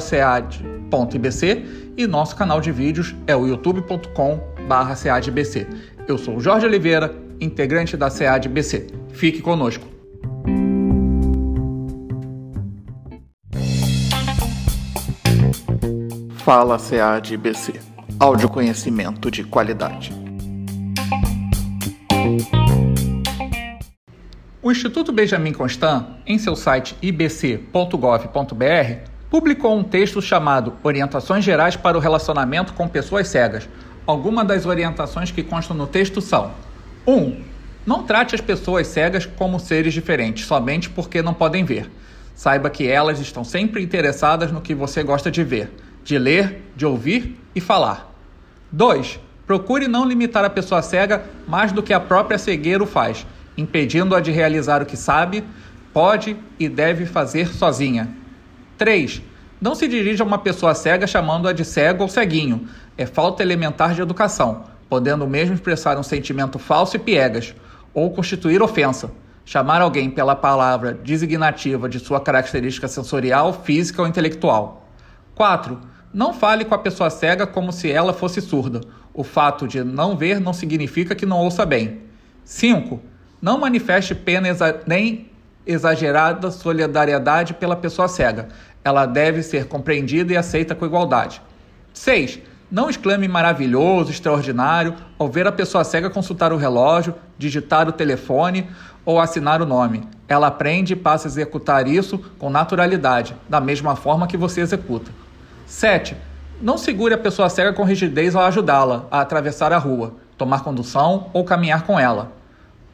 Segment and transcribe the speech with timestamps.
[0.00, 1.66] @cead.ibc
[1.96, 5.66] e nosso canal de vídeos é o youtube.com/ceadbc.
[6.06, 8.86] Eu sou Jorge Oliveira integrante da SEAD-BC.
[9.10, 9.84] Fique conosco.
[16.36, 17.80] Fala SEAD-BC.
[18.18, 20.12] Áudio conhecimento de qualidade.
[24.62, 27.72] O Instituto Benjamin Constant, em seu site ibc.gov.br,
[29.28, 33.68] publicou um texto chamado Orientações Gerais para o Relacionamento com Pessoas Cegas.
[34.06, 36.52] Algumas das orientações que constam no texto são
[37.06, 37.12] 1.
[37.12, 37.36] Um,
[37.84, 41.90] não trate as pessoas cegas como seres diferentes somente porque não podem ver.
[42.34, 45.70] Saiba que elas estão sempre interessadas no que você gosta de ver,
[46.04, 48.10] de ler, de ouvir e falar.
[48.70, 49.18] 2.
[49.46, 54.20] Procure não limitar a pessoa cega mais do que a própria cegueira o faz, impedindo-a
[54.20, 55.44] de realizar o que sabe,
[55.92, 58.08] pode e deve fazer sozinha.
[58.78, 59.20] 3.
[59.60, 62.68] Não se dirija a uma pessoa cega chamando-a de cego ou ceguinho.
[62.96, 67.54] É falta elementar de educação podendo mesmo expressar um sentimento falso e piegas,
[67.94, 69.10] ou constituir ofensa,
[69.42, 74.86] chamar alguém pela palavra designativa de sua característica sensorial, física ou intelectual.
[75.34, 75.80] 4.
[76.12, 78.82] Não fale com a pessoa cega como se ela fosse surda.
[79.14, 82.02] O fato de não ver não significa que não ouça bem.
[82.44, 83.00] 5.
[83.40, 85.30] Não manifeste pena exa nem
[85.66, 88.48] exagerada solidariedade pela pessoa cega.
[88.84, 91.40] Ela deve ser compreendida e aceita com igualdade.
[91.94, 97.92] 6 não exclame maravilhoso, extraordinário ao ver a pessoa cega consultar o relógio, digitar o
[97.92, 98.66] telefone
[99.04, 100.08] ou assinar o nome.
[100.26, 105.10] Ela aprende e passa a executar isso com naturalidade, da mesma forma que você executa.
[105.66, 106.16] 7.
[106.62, 111.28] Não segure a pessoa cega com rigidez ao ajudá-la a atravessar a rua, tomar condução
[111.34, 112.32] ou caminhar com ela.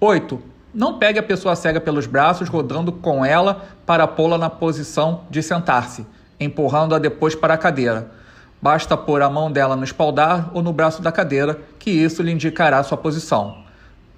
[0.01, 0.43] 8.
[0.75, 5.41] Não pegue a pessoa cega pelos braços, rodando com ela para pô-la na posição de
[5.41, 6.05] sentar-se,
[6.41, 8.18] empurrando-a depois para a cadeira.
[8.61, 12.33] Basta pôr a mão dela no espaldar ou no braço da cadeira, que isso lhe
[12.33, 13.59] indicará sua posição.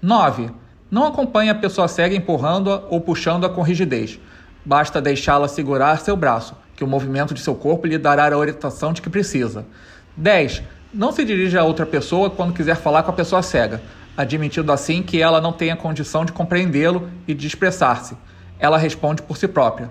[0.01, 0.51] 9.
[0.91, 4.19] Não acompanhe a pessoa cega empurrando-a ou puxando-a com rigidez.
[4.65, 8.93] Basta deixá-la segurar seu braço, que o movimento de seu corpo lhe dará a orientação
[8.93, 9.67] de que precisa.
[10.17, 10.62] 10.
[10.93, 13.81] Não se dirija a outra pessoa quando quiser falar com a pessoa cega,
[14.17, 18.17] admitindo assim que ela não tenha condição de compreendê-lo e de expressar-se.
[18.59, 19.91] Ela responde por si própria.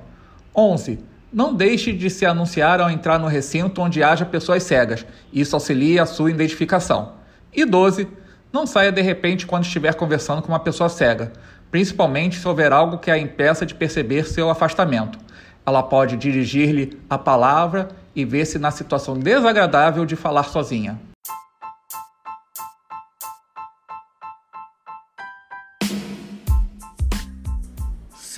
[0.55, 0.99] 11.
[1.31, 5.05] Não deixe de se anunciar ao entrar no recinto onde haja pessoas cegas.
[5.31, 7.13] Isso auxilia a sua identificação.
[7.53, 8.07] E 12.
[8.51, 11.31] Não saia de repente quando estiver conversando com uma pessoa cega,
[11.69, 15.19] principalmente se houver algo que a impeça de perceber seu afastamento.
[15.63, 20.99] Ela pode dirigir-lhe a palavra e ver-se na situação desagradável de falar sozinha.